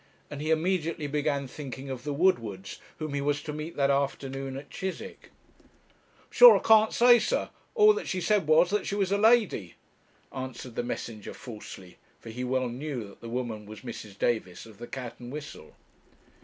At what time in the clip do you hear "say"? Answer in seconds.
6.91-7.19